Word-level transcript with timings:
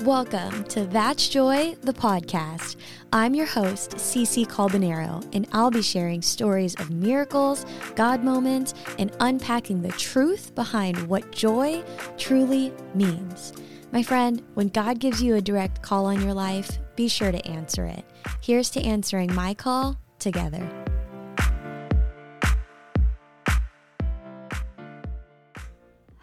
Welcome 0.00 0.64
to 0.64 0.84
That's 0.84 1.26
Joy, 1.28 1.74
the 1.80 1.92
podcast. 1.92 2.76
I'm 3.12 3.34
your 3.34 3.46
host, 3.46 3.92
Cece 3.92 4.46
Albonero, 4.46 5.26
and 5.34 5.48
I'll 5.52 5.70
be 5.70 5.82
sharing 5.82 6.22
stories 6.22 6.74
of 6.76 6.90
miracles, 6.90 7.64
God 7.94 8.22
moments, 8.22 8.74
and 8.98 9.10
unpacking 9.20 9.82
the 9.82 9.92
truth 9.92 10.54
behind 10.54 11.08
what 11.08 11.32
joy 11.32 11.82
truly 12.18 12.72
means. 12.94 13.52
My 13.90 14.02
friend, 14.02 14.42
when 14.54 14.68
God 14.68 14.98
gives 15.00 15.22
you 15.22 15.34
a 15.34 15.40
direct 15.40 15.82
call 15.82 16.06
on 16.06 16.22
your 16.22 16.34
life, 16.34 16.78
be 16.94 17.08
sure 17.08 17.32
to 17.32 17.44
answer 17.46 17.86
it. 17.86 18.04
Here's 18.42 18.70
to 18.70 18.82
answering 18.82 19.34
my 19.34 19.54
call 19.54 19.98
together. 20.18 20.85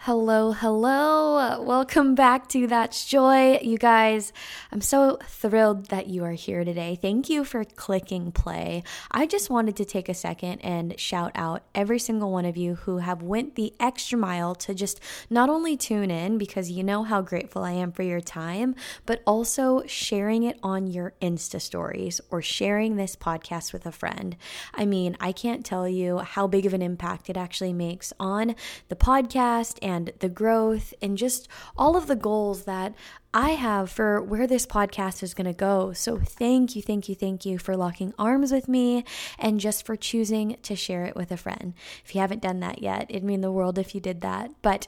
Hello, 0.05 0.51
hello. 0.51 1.61
Welcome 1.61 2.13
back 2.13 2.49
to 2.49 2.67
That's 2.67 3.05
Joy. 3.05 3.57
You 3.61 3.77
guys, 3.77 4.33
I'm 4.69 4.81
so 4.81 5.17
thrilled 5.25 5.85
that 5.91 6.07
you 6.07 6.25
are 6.25 6.33
here 6.33 6.65
today. 6.65 6.99
Thank 7.01 7.29
you 7.29 7.45
for 7.45 7.63
clicking 7.63 8.33
play. 8.33 8.83
I 9.11 9.25
just 9.25 9.49
wanted 9.49 9.77
to 9.77 9.85
take 9.85 10.09
a 10.09 10.13
second 10.13 10.59
and 10.59 10.99
shout 10.99 11.31
out 11.35 11.63
every 11.73 11.99
single 11.99 12.33
one 12.33 12.43
of 12.43 12.57
you 12.57 12.75
who 12.75 12.97
have 12.97 13.21
went 13.21 13.55
the 13.55 13.73
extra 13.79 14.17
mile 14.17 14.55
to 14.55 14.73
just 14.73 14.99
not 15.29 15.49
only 15.49 15.77
tune 15.77 16.11
in 16.11 16.37
because 16.37 16.69
you 16.69 16.83
know 16.83 17.03
how 17.03 17.21
grateful 17.21 17.63
I 17.63 17.71
am 17.71 17.93
for 17.93 18.03
your 18.03 18.19
time, 18.19 18.75
but 19.05 19.23
also 19.25 19.83
sharing 19.87 20.43
it 20.43 20.59
on 20.61 20.85
your 20.85 21.13
Insta 21.21 21.61
stories 21.61 22.19
or 22.29 22.41
sharing 22.41 22.97
this 22.97 23.15
podcast 23.15 23.71
with 23.71 23.85
a 23.85 23.91
friend. 23.93 24.35
I 24.73 24.83
mean, 24.83 25.15
I 25.21 25.31
can't 25.31 25.65
tell 25.65 25.87
you 25.87 26.17
how 26.17 26.45
big 26.45 26.65
of 26.65 26.73
an 26.73 26.81
impact 26.81 27.29
it 27.29 27.37
actually 27.37 27.71
makes 27.71 28.11
on 28.19 28.53
the 28.89 28.97
podcast 28.97 29.79
and 29.81 29.92
and 29.93 30.11
the 30.19 30.29
growth 30.29 30.93
and 31.01 31.17
just 31.17 31.47
all 31.77 31.95
of 31.95 32.07
the 32.07 32.15
goals 32.15 32.63
that 32.63 32.93
I 33.33 33.51
have 33.51 33.89
for 33.89 34.21
where 34.21 34.45
this 34.45 34.65
podcast 34.65 35.23
is 35.23 35.33
going 35.33 35.47
to 35.47 35.53
go. 35.53 35.93
So, 35.93 36.19
thank 36.19 36.75
you, 36.75 36.81
thank 36.81 37.09
you, 37.09 37.15
thank 37.15 37.45
you 37.45 37.57
for 37.57 37.75
locking 37.75 38.13
arms 38.19 38.51
with 38.51 38.67
me 38.67 39.05
and 39.39 39.59
just 39.59 39.85
for 39.85 39.95
choosing 39.95 40.57
to 40.63 40.75
share 40.75 41.05
it 41.05 41.15
with 41.15 41.31
a 41.31 41.37
friend. 41.37 41.73
If 42.05 42.13
you 42.13 42.21
haven't 42.21 42.41
done 42.41 42.59
that 42.59 42.81
yet, 42.81 43.07
it'd 43.09 43.23
mean 43.23 43.41
the 43.41 43.51
world 43.51 43.77
if 43.77 43.95
you 43.95 44.01
did 44.01 44.21
that. 44.21 44.51
But 44.61 44.87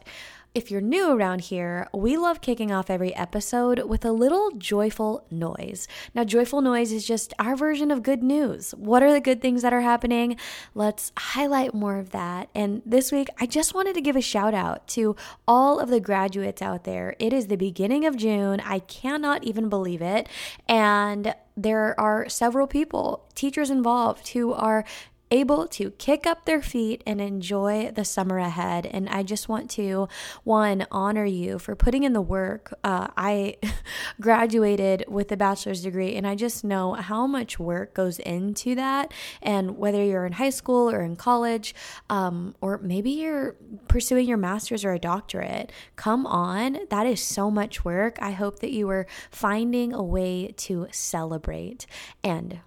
if 0.56 0.72
you're 0.72 0.80
new 0.80 1.12
around 1.12 1.42
here, 1.42 1.86
we 1.94 2.16
love 2.16 2.40
kicking 2.40 2.72
off 2.72 2.90
every 2.90 3.14
episode 3.14 3.84
with 3.90 4.06
a 4.06 4.14
little 4.14 4.52
joyful 4.52 5.26
noise. 5.30 5.86
Now, 6.16 6.24
joyful 6.24 6.62
noise 6.62 6.94
is 6.94 7.06
just 7.06 7.34
our 7.38 7.58
version 7.58 7.92
of 7.92 8.02
good 8.02 8.24
news. 8.24 8.72
What 8.72 9.04
are 9.04 9.12
the 9.12 9.20
good 9.20 9.42
things 9.42 9.64
that 9.64 9.74
are 9.74 9.82
happening? 9.82 10.38
Let's 10.74 11.12
highlight 11.18 11.74
more 11.74 11.98
of 11.98 12.12
that. 12.12 12.50
And 12.56 12.82
this 12.86 13.12
week, 13.12 13.28
I 13.38 13.48
just 13.48 13.74
wanted 13.74 13.96
to 13.96 14.02
give 14.02 14.16
a 14.16 14.22
shout 14.22 14.54
out 14.54 14.88
to 14.90 15.18
all 15.46 15.78
of 15.78 15.90
the 15.90 16.00
graduates 16.00 16.62
out 16.62 16.86
there. 16.86 17.18
It 17.20 17.34
is 17.34 17.48
the 17.48 17.58
beginning 17.58 18.06
of 18.06 18.16
June. 18.16 18.62
I 18.62 18.80
cannot 18.80 19.44
even 19.44 19.68
believe 19.68 20.02
it. 20.02 20.30
And 20.70 21.36
there 21.58 22.00
are 22.00 22.30
several 22.30 22.66
people, 22.66 23.26
teachers 23.36 23.70
involved, 23.70 24.30
who 24.30 24.54
are 24.54 24.86
able 25.32 25.68
to 25.68 25.92
kick 25.92 26.28
up 26.28 26.46
their 26.46 26.62
feet 26.62 27.02
and 27.06 27.20
enjoy 27.20 27.92
the 27.92 28.06
summer 28.06 28.38
ahead. 28.38 28.86
And 28.86 29.10
I 29.10 29.24
just 29.24 29.50
want 29.50 29.70
to, 29.72 30.08
one, 30.44 30.86
honor 30.92 31.26
you 31.26 31.58
for 31.58 31.76
putting 31.76 32.04
in 32.04 32.14
the 32.14 32.22
work. 32.22 32.78
Uh, 32.84 33.08
I 33.18 33.58
graduated 34.22 35.06
with 35.08 35.32
a 35.32 35.38
bachelor's 35.38 35.82
degree, 35.82 36.16
and 36.16 36.28
I 36.28 36.36
just 36.36 36.64
know 36.64 36.94
how 36.94 37.26
much 37.26 37.60
work 37.60 37.94
goes 37.94 38.20
into 38.20 38.76
that. 38.76 39.14
And 39.42 39.78
whether 39.78 40.04
you're 40.04 40.26
in 40.26 40.34
high 40.34 40.52
school 40.52 40.90
or 40.90 41.02
in 41.02 41.16
college, 41.16 41.74
um, 42.10 42.56
or 42.62 42.78
maybe 42.78 43.12
you're 43.12 43.56
pursuing 43.88 44.28
your 44.28 44.38
master's 44.38 44.86
or 44.86 44.94
a 44.94 45.00
doctorate, 45.00 45.72
come 45.96 46.26
on. 46.26 46.80
That 46.90 47.08
is 47.08 47.22
so 47.22 47.50
much 47.50 47.84
work. 47.84 48.18
I 48.22 48.32
hope 48.32 48.60
that 48.60 48.72
you 48.72 48.90
are 48.90 49.08
finding 49.32 49.94
a 49.94 50.04
way 50.04 50.54
to 50.58 50.88
celebrate. 50.92 51.88
And 52.24 52.60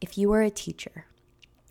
if 0.00 0.16
you 0.16 0.32
are 0.32 0.42
a 0.42 0.50
teacher, 0.50 1.04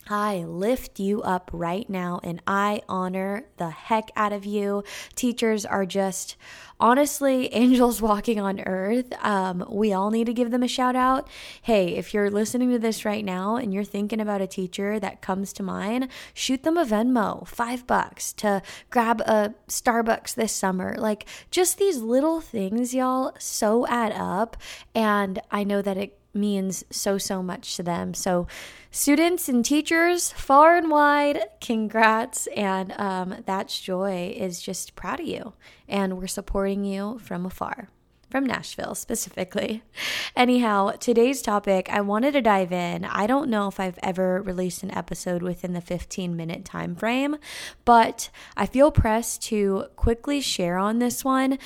I 0.09 0.43
lift 0.43 0.99
you 0.99 1.21
up 1.21 1.51
right 1.53 1.87
now 1.87 2.19
and 2.23 2.41
I 2.47 2.81
honor 2.89 3.45
the 3.57 3.69
heck 3.69 4.09
out 4.15 4.33
of 4.33 4.43
you. 4.43 4.83
Teachers 5.15 5.67
are 5.67 5.85
just 5.85 6.35
honestly 6.79 7.47
angels 7.53 8.01
walking 8.01 8.39
on 8.39 8.59
earth. 8.61 9.13
Um, 9.23 9.63
we 9.69 9.93
all 9.93 10.09
need 10.09 10.25
to 10.25 10.33
give 10.33 10.49
them 10.49 10.63
a 10.63 10.67
shout 10.67 10.95
out. 10.95 11.27
Hey, 11.61 11.95
if 11.95 12.11
you're 12.13 12.31
listening 12.31 12.71
to 12.71 12.79
this 12.79 13.05
right 13.05 13.23
now 13.23 13.55
and 13.55 13.71
you're 13.71 13.83
thinking 13.83 14.19
about 14.19 14.41
a 14.41 14.47
teacher 14.47 14.99
that 14.99 15.21
comes 15.21 15.53
to 15.53 15.63
mind, 15.63 16.07
shoot 16.33 16.63
them 16.63 16.77
a 16.77 16.85
Venmo, 16.85 17.47
five 17.47 17.85
bucks 17.85 18.33
to 18.33 18.63
grab 18.89 19.21
a 19.21 19.53
Starbucks 19.67 20.33
this 20.33 20.51
summer. 20.51 20.95
Like 20.97 21.27
just 21.51 21.77
these 21.77 21.97
little 21.97 22.41
things, 22.41 22.95
y'all, 22.95 23.33
so 23.37 23.85
add 23.87 24.13
up. 24.13 24.57
And 24.95 25.39
I 25.51 25.63
know 25.63 25.83
that 25.83 25.97
it 25.97 26.18
means 26.33 26.83
so, 26.89 27.17
so 27.17 27.41
much 27.41 27.75
to 27.75 27.83
them. 27.83 28.13
So, 28.13 28.47
students 28.91 29.49
and 29.49 29.63
teachers 29.63 30.31
far 30.31 30.77
and 30.77 30.89
wide, 30.89 31.41
congrats. 31.61 32.47
And 32.55 32.91
um, 32.93 33.43
that's 33.45 33.79
joy 33.79 34.33
is 34.35 34.61
just 34.61 34.95
proud 34.95 35.19
of 35.19 35.27
you. 35.27 35.53
And 35.87 36.17
we're 36.17 36.27
supporting 36.27 36.83
you 36.83 37.19
from 37.19 37.45
afar. 37.45 37.89
From 38.29 38.45
Nashville 38.45 38.93
specifically. 38.93 39.81
Anyhow, 40.35 40.91
today's 40.91 41.41
topic, 41.41 41.89
I 41.89 42.01
wanted 42.01 42.33
to 42.33 42.41
dive 42.41 42.71
in. 42.71 43.03
I 43.05 43.25
don't 43.25 43.49
know 43.49 43.67
if 43.67 43.79
I've 43.79 43.97
ever 44.03 44.39
released 44.43 44.83
an 44.83 44.91
episode 44.91 45.41
within 45.41 45.73
the 45.73 45.81
15 45.81 46.35
minute 46.35 46.63
time 46.63 46.95
frame, 46.95 47.37
but 47.85 48.29
I 48.55 48.67
feel 48.67 48.91
pressed 48.91 49.41
to 49.45 49.85
quickly 49.95 50.41
share 50.41 50.77
on 50.77 50.99
this 50.99 51.25
one 51.25 51.57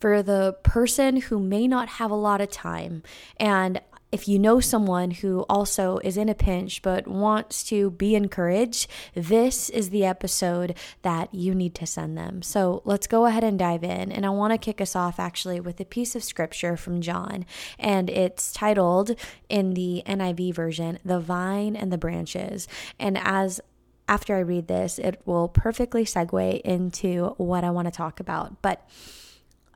for 0.00 0.22
the 0.22 0.56
person 0.62 1.18
who 1.18 1.38
may 1.38 1.68
not 1.68 1.88
have 1.88 2.10
a 2.10 2.16
lot 2.16 2.40
of 2.40 2.50
time. 2.50 3.02
And 3.36 3.80
if 4.12 4.26
you 4.26 4.38
know 4.38 4.60
someone 4.60 5.10
who 5.12 5.44
also 5.48 5.98
is 5.98 6.16
in 6.16 6.28
a 6.28 6.34
pinch 6.34 6.82
but 6.82 7.06
wants 7.06 7.62
to 7.64 7.90
be 7.90 8.14
encouraged, 8.14 8.88
this 9.14 9.70
is 9.70 9.90
the 9.90 10.04
episode 10.04 10.76
that 11.02 11.32
you 11.32 11.54
need 11.54 11.74
to 11.76 11.86
send 11.86 12.18
them. 12.18 12.42
So 12.42 12.82
let's 12.84 13.06
go 13.06 13.26
ahead 13.26 13.44
and 13.44 13.58
dive 13.58 13.84
in. 13.84 14.10
And 14.10 14.26
I 14.26 14.30
want 14.30 14.52
to 14.52 14.58
kick 14.58 14.80
us 14.80 14.96
off 14.96 15.20
actually 15.20 15.60
with 15.60 15.80
a 15.80 15.84
piece 15.84 16.16
of 16.16 16.24
scripture 16.24 16.76
from 16.76 17.00
John, 17.00 17.46
and 17.78 18.10
it's 18.10 18.52
titled 18.52 19.14
in 19.48 19.74
the 19.74 20.02
NIV 20.06 20.54
version, 20.54 20.98
The 21.04 21.20
Vine 21.20 21.76
and 21.76 21.92
the 21.92 21.98
Branches. 21.98 22.66
And 22.98 23.16
as 23.18 23.60
after 24.08 24.34
I 24.34 24.40
read 24.40 24.66
this, 24.66 24.98
it 24.98 25.22
will 25.24 25.46
perfectly 25.46 26.04
segue 26.04 26.60
into 26.62 27.34
what 27.36 27.62
I 27.62 27.70
want 27.70 27.86
to 27.86 27.92
talk 27.92 28.18
about. 28.18 28.60
But 28.60 28.88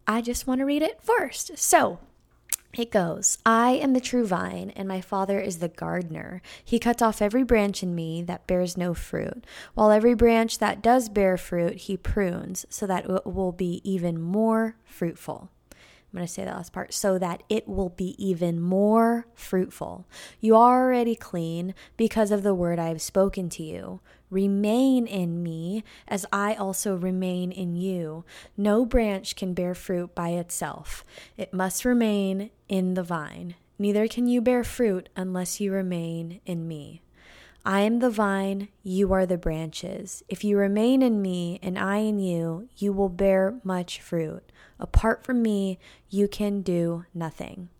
I 0.08 0.20
just 0.20 0.46
want 0.46 0.58
to 0.58 0.64
read 0.64 0.82
it 0.82 1.00
first. 1.00 1.56
So, 1.56 2.00
it 2.78 2.90
goes, 2.90 3.38
I 3.46 3.72
am 3.72 3.92
the 3.92 4.00
true 4.00 4.26
vine, 4.26 4.70
and 4.76 4.88
my 4.88 5.00
Father 5.00 5.40
is 5.40 5.58
the 5.58 5.68
gardener. 5.68 6.42
He 6.64 6.78
cuts 6.78 7.02
off 7.02 7.22
every 7.22 7.42
branch 7.42 7.82
in 7.82 7.94
me 7.94 8.22
that 8.22 8.46
bears 8.46 8.76
no 8.76 8.94
fruit, 8.94 9.44
while 9.74 9.90
every 9.90 10.14
branch 10.14 10.58
that 10.58 10.82
does 10.82 11.08
bear 11.08 11.36
fruit, 11.36 11.74
he 11.76 11.96
prunes, 11.96 12.66
so 12.68 12.86
that 12.86 13.08
it 13.08 13.26
will 13.26 13.52
be 13.52 13.80
even 13.84 14.20
more 14.20 14.76
fruitful. 14.84 15.50
I'm 16.14 16.18
going 16.18 16.28
to 16.28 16.32
say 16.32 16.44
that 16.44 16.54
last 16.54 16.72
part 16.72 16.94
so 16.94 17.18
that 17.18 17.42
it 17.48 17.66
will 17.66 17.88
be 17.88 18.14
even 18.24 18.60
more 18.60 19.26
fruitful. 19.34 20.06
You 20.38 20.54
are 20.54 20.84
already 20.84 21.16
clean 21.16 21.74
because 21.96 22.30
of 22.30 22.44
the 22.44 22.54
word 22.54 22.78
I 22.78 22.86
have 22.86 23.02
spoken 23.02 23.48
to 23.48 23.64
you. 23.64 23.98
Remain 24.30 25.08
in 25.08 25.42
me 25.42 25.82
as 26.06 26.24
I 26.32 26.54
also 26.54 26.94
remain 26.94 27.50
in 27.50 27.74
you. 27.74 28.24
No 28.56 28.86
branch 28.86 29.34
can 29.34 29.54
bear 29.54 29.74
fruit 29.74 30.14
by 30.14 30.28
itself, 30.28 31.04
it 31.36 31.52
must 31.52 31.84
remain 31.84 32.50
in 32.68 32.94
the 32.94 33.02
vine. 33.02 33.56
Neither 33.76 34.06
can 34.06 34.28
you 34.28 34.40
bear 34.40 34.62
fruit 34.62 35.08
unless 35.16 35.60
you 35.60 35.72
remain 35.72 36.40
in 36.46 36.68
me. 36.68 37.02
I 37.66 37.80
am 37.80 38.00
the 38.00 38.10
vine, 38.10 38.68
you 38.82 39.14
are 39.14 39.24
the 39.24 39.38
branches. 39.38 40.22
If 40.28 40.44
you 40.44 40.58
remain 40.58 41.00
in 41.00 41.22
me 41.22 41.58
and 41.62 41.78
I 41.78 41.98
in 41.98 42.18
you, 42.18 42.68
you 42.76 42.92
will 42.92 43.08
bear 43.08 43.58
much 43.64 44.02
fruit. 44.02 44.52
Apart 44.78 45.24
from 45.24 45.40
me, 45.40 45.78
you 46.10 46.28
can 46.28 46.60
do 46.60 47.06
nothing. 47.14 47.70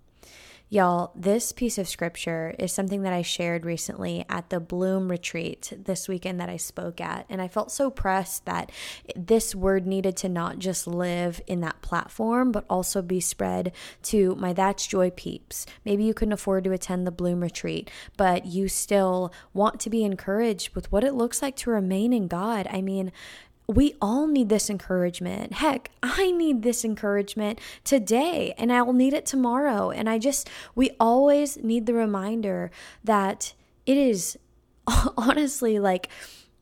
Y'all, 0.75 1.13
this 1.15 1.53
piece 1.53 1.79
of 1.79 1.87
scripture 1.87 2.53
is 2.59 2.73
something 2.73 3.03
that 3.03 3.13
I 3.13 3.23
shared 3.23 3.65
recently 3.65 4.25
at 4.29 4.51
the 4.51 4.59
Bloom 4.59 5.09
retreat 5.09 5.73
this 5.85 6.09
weekend 6.09 6.41
that 6.41 6.49
I 6.49 6.57
spoke 6.57 7.01
at. 7.01 7.27
And 7.29 7.41
I 7.41 7.47
felt 7.47 7.71
so 7.71 7.91
pressed 7.91 8.45
that 8.47 8.73
this 9.15 9.55
word 9.55 9.87
needed 9.87 10.17
to 10.17 10.29
not 10.29 10.59
just 10.59 10.89
live 10.89 11.41
in 11.47 11.61
that 11.61 11.81
platform, 11.81 12.51
but 12.51 12.65
also 12.69 13.03
be 13.03 13.21
spread 13.21 13.71
to 14.03 14.35
my 14.35 14.53
That's 14.53 14.85
Joy 14.85 15.11
peeps. 15.11 15.65
Maybe 15.85 16.03
you 16.03 16.13
couldn't 16.13 16.33
afford 16.33 16.65
to 16.65 16.73
attend 16.73 17.07
the 17.07 17.13
Bloom 17.13 17.41
retreat, 17.41 17.89
but 18.17 18.45
you 18.45 18.67
still 18.67 19.33
want 19.53 19.79
to 19.79 19.91
be 19.91 20.03
encouraged 20.03 20.75
with 20.75 20.91
what 20.91 21.05
it 21.05 21.15
looks 21.15 21.41
like 21.41 21.55
to 21.59 21.71
remain 21.71 22.13
in 22.13 22.27
God. 22.27 22.67
I 22.69 22.81
mean, 22.81 23.13
we 23.67 23.95
all 24.01 24.27
need 24.27 24.49
this 24.49 24.69
encouragement. 24.69 25.55
Heck, 25.55 25.91
I 26.03 26.31
need 26.33 26.63
this 26.63 26.85
encouragement 26.85 27.59
today 27.83 28.55
and 28.59 28.73
I 28.73 28.83
will 28.83 28.93
need 28.93 29.15
it 29.15 29.27
tomorrow. 29.27 29.91
And 29.91 30.09
I 30.09 30.19
just, 30.19 30.51
we 30.75 30.91
always 31.01 31.57
need 31.57 31.87
the 31.87 31.95
reminder 31.95 32.71
that 33.03 33.55
it 33.87 33.97
is 33.97 34.39
honestly 35.17 35.79
like 35.79 36.09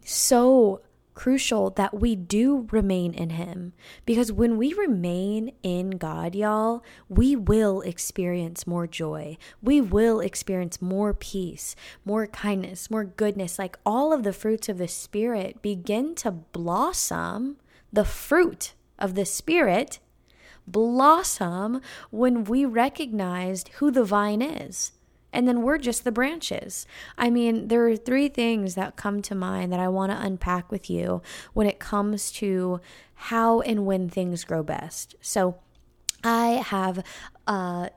so 0.04 0.80
crucial 1.14 1.70
that 1.70 1.94
we 1.94 2.16
do 2.16 2.68
remain 2.70 3.14
in 3.14 3.30
Him. 3.30 3.72
Because 4.06 4.32
when 4.32 4.56
we 4.56 4.72
remain 4.74 5.52
in 5.62 5.90
God, 5.90 6.34
y'all, 6.34 6.82
we 7.08 7.36
will 7.36 7.80
experience 7.82 8.66
more 8.66 8.86
joy. 8.86 9.36
We 9.62 9.80
will 9.80 10.20
experience 10.20 10.80
more 10.80 11.14
peace, 11.14 11.76
more 12.04 12.26
kindness, 12.26 12.90
more 12.90 13.04
goodness. 13.04 13.58
Like 13.58 13.78
all 13.84 14.12
of 14.12 14.22
the 14.22 14.32
fruits 14.32 14.68
of 14.68 14.78
the 14.78 14.88
Spirit 14.88 15.62
begin 15.62 16.14
to 16.16 16.30
blossom. 16.30 17.56
The 17.92 18.04
fruit 18.04 18.74
of 18.98 19.14
the 19.14 19.26
Spirit 19.26 19.98
blossom 20.66 21.80
when 22.10 22.44
we 22.44 22.64
recognized 22.64 23.68
who 23.74 23.90
the 23.90 24.04
vine 24.04 24.40
is 24.40 24.92
and 25.32 25.48
then 25.48 25.62
we're 25.62 25.78
just 25.78 26.04
the 26.04 26.12
branches. 26.12 26.86
I 27.16 27.30
mean, 27.30 27.68
there 27.68 27.86
are 27.88 27.96
three 27.96 28.28
things 28.28 28.74
that 28.74 28.96
come 28.96 29.22
to 29.22 29.34
mind 29.34 29.72
that 29.72 29.80
I 29.80 29.88
want 29.88 30.12
to 30.12 30.20
unpack 30.20 30.70
with 30.70 30.90
you 30.90 31.22
when 31.52 31.66
it 31.66 31.78
comes 31.78 32.30
to 32.32 32.80
how 33.14 33.60
and 33.60 33.86
when 33.86 34.08
things 34.08 34.44
grow 34.44 34.62
best. 34.62 35.14
So, 35.20 35.56
I 36.24 36.62
have 36.66 37.04
uh, 37.48 37.88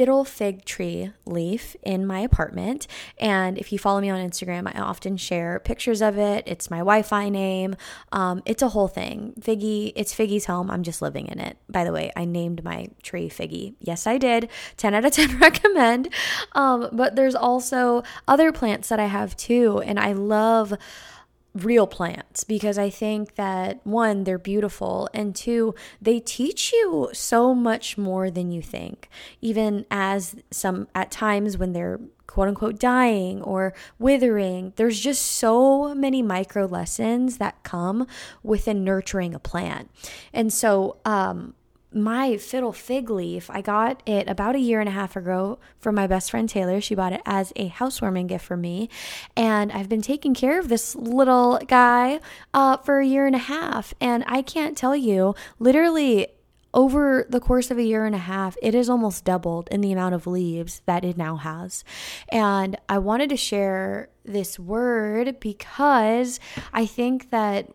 fiddle 0.00 0.24
fig 0.24 0.64
tree 0.64 1.12
leaf 1.26 1.76
in 1.82 2.06
my 2.06 2.20
apartment. 2.20 2.86
And 3.18 3.58
if 3.58 3.70
you 3.70 3.78
follow 3.78 4.00
me 4.00 4.08
on 4.08 4.18
Instagram, 4.18 4.66
I 4.74 4.80
often 4.80 5.18
share 5.18 5.60
pictures 5.60 6.00
of 6.00 6.16
it. 6.16 6.42
It's 6.46 6.70
my 6.70 6.78
Wi 6.78 7.02
Fi 7.02 7.28
name. 7.28 7.76
Um, 8.10 8.40
it's 8.46 8.62
a 8.62 8.70
whole 8.70 8.88
thing. 8.88 9.34
Figgy, 9.38 9.92
it's 9.94 10.14
Figgy's 10.14 10.46
home. 10.46 10.70
I'm 10.70 10.84
just 10.84 11.02
living 11.02 11.26
in 11.26 11.38
it. 11.38 11.58
By 11.68 11.84
the 11.84 11.92
way, 11.92 12.10
I 12.16 12.24
named 12.24 12.64
my 12.64 12.88
tree 13.02 13.28
Figgy. 13.28 13.74
Yes, 13.78 14.06
I 14.06 14.16
did. 14.16 14.48
10 14.78 14.94
out 14.94 15.04
of 15.04 15.12
10 15.20 15.38
recommend. 15.38 16.08
Um, 16.52 16.88
but 16.92 17.14
there's 17.14 17.34
also 17.34 18.02
other 18.26 18.52
plants 18.52 18.88
that 18.88 18.98
I 18.98 19.04
have 19.04 19.36
too. 19.36 19.82
And 19.84 20.00
I 20.00 20.12
love 20.12 20.72
real 21.54 21.86
plants 21.86 22.44
because 22.44 22.78
I 22.78 22.90
think 22.90 23.34
that 23.34 23.80
one, 23.84 24.24
they're 24.24 24.38
beautiful, 24.38 25.08
and 25.12 25.34
two, 25.34 25.74
they 26.00 26.20
teach 26.20 26.72
you 26.72 27.10
so 27.12 27.54
much 27.54 27.98
more 27.98 28.30
than 28.30 28.50
you 28.50 28.62
think. 28.62 29.08
Even 29.40 29.84
as 29.90 30.36
some 30.50 30.88
at 30.94 31.10
times 31.10 31.58
when 31.58 31.72
they're 31.72 32.00
quote 32.26 32.46
unquote 32.46 32.78
dying 32.78 33.42
or 33.42 33.74
withering, 33.98 34.72
there's 34.76 35.00
just 35.00 35.22
so 35.22 35.94
many 35.94 36.22
micro 36.22 36.64
lessons 36.66 37.38
that 37.38 37.62
come 37.64 38.06
within 38.42 38.84
nurturing 38.84 39.34
a 39.34 39.40
plant. 39.40 39.90
And 40.32 40.52
so, 40.52 40.98
um, 41.04 41.54
my 41.92 42.36
fiddle 42.36 42.72
fig 42.72 43.10
leaf, 43.10 43.50
I 43.50 43.60
got 43.60 44.02
it 44.06 44.28
about 44.28 44.54
a 44.54 44.60
year 44.60 44.80
and 44.80 44.88
a 44.88 44.92
half 44.92 45.16
ago 45.16 45.58
from 45.78 45.94
my 45.94 46.06
best 46.06 46.30
friend 46.30 46.48
Taylor. 46.48 46.80
She 46.80 46.94
bought 46.94 47.12
it 47.12 47.22
as 47.26 47.52
a 47.56 47.66
housewarming 47.66 48.28
gift 48.28 48.44
for 48.44 48.56
me. 48.56 48.88
And 49.36 49.72
I've 49.72 49.88
been 49.88 50.02
taking 50.02 50.34
care 50.34 50.58
of 50.58 50.68
this 50.68 50.94
little 50.94 51.58
guy 51.66 52.20
uh, 52.54 52.76
for 52.78 53.00
a 53.00 53.06
year 53.06 53.26
and 53.26 53.34
a 53.34 53.38
half. 53.38 53.92
And 54.00 54.24
I 54.26 54.42
can't 54.42 54.76
tell 54.76 54.94
you, 54.94 55.34
literally, 55.58 56.28
over 56.72 57.26
the 57.28 57.40
course 57.40 57.70
of 57.70 57.78
a 57.78 57.82
year 57.82 58.04
and 58.04 58.14
a 58.14 58.18
half, 58.18 58.56
it 58.62 58.74
has 58.74 58.88
almost 58.88 59.24
doubled 59.24 59.68
in 59.70 59.80
the 59.80 59.92
amount 59.92 60.14
of 60.14 60.26
leaves 60.26 60.82
that 60.86 61.04
it 61.04 61.16
now 61.16 61.36
has. 61.36 61.84
And 62.28 62.76
I 62.88 62.98
wanted 62.98 63.30
to 63.30 63.36
share 63.36 64.08
this 64.24 64.58
word 64.58 65.40
because 65.40 66.38
I 66.72 66.86
think 66.86 67.30
that 67.30 67.68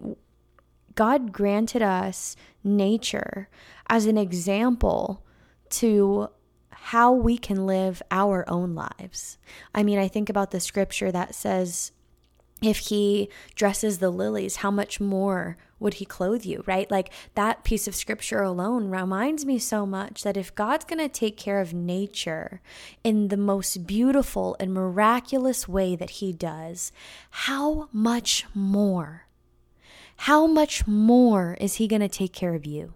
God 0.96 1.32
granted 1.32 1.82
us 1.82 2.36
nature 2.64 3.50
as 3.88 4.06
an 4.06 4.18
example 4.18 5.24
to 5.70 6.30
how 6.72 7.12
we 7.12 7.38
can 7.38 7.66
live 7.66 8.02
our 8.12 8.48
own 8.50 8.76
lives. 8.76 9.38
I 9.74 9.84
mean, 9.84 10.00
I 10.00 10.08
think 10.08 10.30
about 10.30 10.52
the 10.52 10.60
scripture 10.60 11.12
that 11.12 11.36
says, 11.36 11.92
if 12.62 12.78
he 12.78 13.30
dresses 13.56 14.00
the 14.00 14.10
lilies, 14.10 14.58
how 14.58 14.72
much 14.72 15.00
more 15.00 15.58
would 15.80 15.96
he 15.96 16.06
clothe 16.06 16.46
you, 16.46 16.64
right? 16.66 16.90
Like 16.90 17.12
that 17.36 17.64
piece 17.64 17.88
of 17.88 17.96
scripture 17.96 18.42
alone 18.42 18.90
reminds 18.90 19.46
me 19.46 19.60
so 19.60 19.86
much 19.86 20.24
that 20.24 20.38
if 20.38 20.56
God's 20.56 20.86
going 20.86 21.00
to 21.00 21.10
take 21.10 21.38
care 21.38 21.60
of 21.60 21.74
nature 21.74 22.62
in 23.04 23.28
the 23.28 23.38
most 23.38 23.86
beautiful 23.86 24.56
and 24.60 24.74
miraculous 24.74 25.68
way 25.68 25.96
that 25.96 26.12
he 26.12 26.32
does, 26.32 26.92
how 27.30 27.90
much 27.92 28.46
more? 28.54 29.28
How 30.18 30.48
much 30.48 30.88
more 30.88 31.58
is 31.60 31.76
he 31.76 31.88
going 31.88 32.02
to 32.02 32.10
take 32.10 32.34
care 32.34 32.56
of 32.56 32.66
you? 32.66 32.94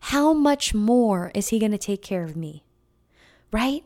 how 0.00 0.32
much 0.32 0.74
more 0.74 1.30
is 1.34 1.48
he 1.48 1.58
going 1.58 1.72
to 1.72 1.78
take 1.78 2.02
care 2.02 2.24
of 2.24 2.36
me? 2.36 2.64
Right? 3.52 3.84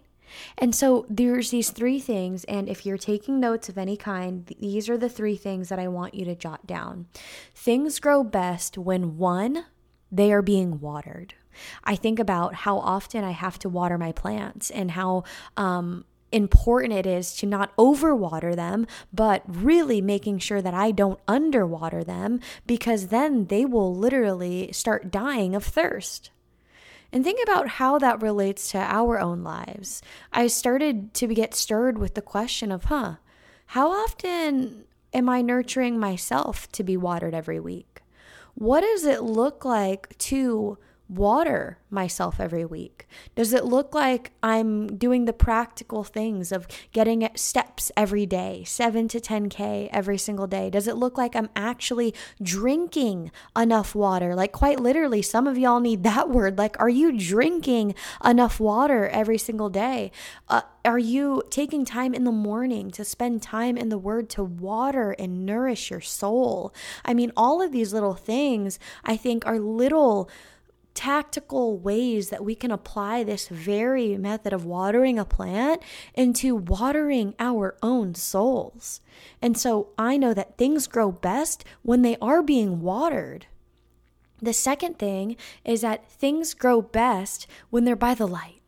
And 0.57 0.75
so 0.75 1.07
there's 1.09 1.51
these 1.51 1.71
three 1.71 1.99
things. 1.99 2.45
And 2.45 2.69
if 2.69 2.87
you're 2.87 2.99
taking 2.99 3.41
notes 3.41 3.69
of 3.69 3.77
any 3.77 3.97
kind, 3.97 4.47
these 4.61 4.89
are 4.89 4.99
the 4.99 5.09
three 5.09 5.37
things 5.37 5.69
that 5.69 5.79
I 5.79 5.89
want 5.89 6.15
you 6.15 6.25
to 6.27 6.35
jot 6.35 6.67
down. 6.67 7.07
Things 7.55 7.99
grow 7.99 8.23
best 8.23 8.79
when 8.79 9.17
one, 9.17 9.67
they 10.13 10.33
are 10.33 10.43
being 10.43 10.81
watered. 10.81 11.35
I 11.83 11.97
think 11.97 12.19
about 12.19 12.55
how 12.55 12.79
often 12.79 13.25
I 13.25 13.33
have 13.33 13.59
to 13.61 13.69
water 13.69 13.99
my 13.99 14.13
plants 14.13 14.71
and 14.71 14.93
how 14.93 15.25
um, 15.57 16.05
important 16.33 16.93
it 16.93 17.07
is 17.07 17.35
to 17.37 17.47
not 17.47 17.77
overwater 17.77 18.55
them, 18.55 18.87
but 19.13 19.43
really 19.47 20.01
making 20.01 20.39
sure 20.39 20.63
that 20.63 20.75
I 20.75 20.91
don't 20.91 21.21
underwater 21.27 22.05
them 22.05 22.41
because 22.67 23.09
then 23.09 23.47
they 23.47 23.65
will 23.65 23.95
literally 23.95 24.73
start 24.73 25.11
dying 25.11 25.55
of 25.55 25.65
thirst. 25.65 26.31
And 27.13 27.25
think 27.25 27.41
about 27.43 27.69
how 27.69 27.99
that 27.99 28.23
relates 28.23 28.71
to 28.71 28.79
our 28.79 29.19
own 29.19 29.43
lives. 29.43 30.01
I 30.33 30.47
started 30.47 31.13
to 31.15 31.27
get 31.27 31.55
stirred 31.55 31.99
with 31.99 32.15
the 32.15 32.23
question 32.23 32.71
of, 32.71 32.85
huh, 32.85 33.17
how 33.67 33.91
often 33.91 34.85
am 35.13 35.29
I 35.29 35.43
nurturing 35.43 35.99
myself 35.99 36.71
to 36.73 36.85
be 36.85 36.97
watered 36.97 37.35
every 37.35 37.59
week? 37.59 38.03
What 38.55 38.83
does 38.83 39.05
it 39.05 39.23
look 39.23 39.65
like 39.65 40.17
to 40.19 40.79
water 41.11 41.79
myself 41.91 42.41
every 42.41 42.65
week? 42.65 43.07
Does 43.35 43.53
it 43.53 43.65
look 43.65 43.95
like 43.95 44.33
I'm 44.43 44.97
doing 44.97 45.25
the 45.25 45.33
practical 45.33 46.05
things 46.05 46.53
of 46.53 46.69
getting 46.93 47.29
steps 47.35 47.91
every 47.97 48.27
day, 48.27 48.63
7 48.65 49.09
to 49.09 49.21
10K 49.21 49.91
every 49.93 50.17
single 50.17 50.47
day? 50.47 50.71
Does 50.71 50.87
it 50.87 50.97
look 50.97 51.19
like 51.19 51.35
I'm 51.35 51.51
actually 51.57 52.15
drinking 52.41 53.33
enough 53.57 53.95
water? 53.95 54.35
Like, 54.35 54.53
quite 54.53 54.79
literally, 54.79 55.21
some 55.21 55.47
of 55.47 55.59
y'all 55.59 55.81
need 55.81 56.05
that 56.05 56.31
word. 56.31 56.57
Like, 56.57 56.79
are 56.81 56.89
you 56.89 57.19
drinking 57.19 57.95
enough 58.25 58.61
water 58.61 59.09
every 59.09 59.39
single 59.39 59.69
day? 59.69 60.13
Uh, 60.49 60.63
are 60.85 60.99
you 60.99 61.43
taking 61.51 61.85
time 61.85 62.15
in 62.15 62.25
the 62.25 62.33
morning 62.33 62.91
to 62.93 63.05
spend 63.05 63.43
time 63.43 63.77
in 63.77 63.91
the 63.91 63.99
Word 63.99 64.31
to 64.31 64.43
water 64.43 65.13
and 65.19 65.45
nourish 65.45 65.91
your 65.91 66.01
soul? 66.01 66.73
I 67.05 67.13
mean, 67.13 67.33
all 67.37 67.61
of 67.61 67.71
these 67.71 67.93
little 67.93 68.15
things 68.15 68.79
I 69.05 69.17
think 69.17 69.47
are 69.47 69.59
little 69.59 70.31
tactical 71.01 71.79
ways 71.79 72.29
that 72.29 72.45
we 72.45 72.55
can 72.55 72.71
apply 72.71 73.25
this 73.25 73.49
very 73.49 74.19
method 74.19 74.53
of 74.53 74.67
watering 74.67 75.19
a 75.19 75.25
plant 75.25 75.83
into 76.13 76.55
watering 76.55 77.35
our 77.39 77.75
own 77.83 78.15
souls. 78.15 79.01
And 79.41 79.57
so 79.57 79.93
I 79.97 80.19
know 80.19 80.35
that 80.35 80.59
things 80.59 80.87
grow 80.87 81.11
best 81.11 81.65
when 81.81 82.03
they 82.03 82.19
are 82.21 82.43
being 82.43 82.83
watered. 82.83 83.47
The 84.43 84.53
second 84.53 84.99
thing 84.99 85.39
is 85.65 85.81
that 85.81 86.07
things 86.07 86.53
grow 86.53 86.83
best 86.83 87.47
when 87.71 87.87
they're 87.87 87.97
by 87.97 88.13
the 88.13 88.29
light. 88.29 88.61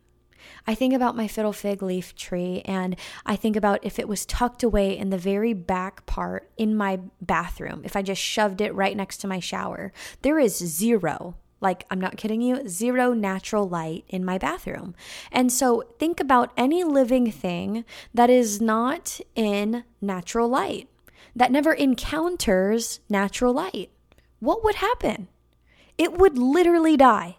I 0.66 0.74
think 0.74 0.94
about 0.94 1.14
my 1.14 1.28
fiddle 1.28 1.52
fig 1.52 1.82
leaf 1.82 2.14
tree 2.14 2.62
and 2.64 2.96
I 3.26 3.36
think 3.36 3.56
about 3.56 3.84
if 3.84 3.98
it 3.98 4.08
was 4.08 4.24
tucked 4.24 4.62
away 4.62 4.96
in 4.96 5.10
the 5.10 5.18
very 5.18 5.52
back 5.52 6.06
part 6.06 6.50
in 6.56 6.74
my 6.76 6.98
bathroom, 7.20 7.82
if 7.84 7.94
I 7.94 8.00
just 8.00 8.22
shoved 8.22 8.62
it 8.62 8.74
right 8.74 8.96
next 8.96 9.18
to 9.18 9.28
my 9.28 9.38
shower, 9.38 9.92
there 10.22 10.38
is 10.38 10.56
zero 10.56 11.36
like, 11.62 11.85
I'm 11.90 12.00
not 12.00 12.16
kidding 12.16 12.42
you, 12.42 12.69
zero 12.69 13.12
natural 13.12 13.69
light 13.69 14.04
in 14.09 14.25
my 14.25 14.37
bathroom. 14.38 14.95
And 15.31 15.52
so 15.52 15.85
think 15.99 16.21
about 16.21 16.52
any 16.57 16.85
living 16.85 17.31
thing 17.31 17.85
that 18.12 18.28
is 18.28 18.61
not 18.61 19.21
in 19.35 19.85
natural 20.00 20.49
light, 20.49 20.88
that 21.35 21.52
never 21.52 21.73
encounters 21.73 23.00
natural 23.09 23.54
light. 23.54 23.90
What 24.40 24.64
would 24.64 24.76
happen? 24.76 25.28
It 25.97 26.19
would 26.19 26.37
literally 26.37 26.97
die. 26.97 27.37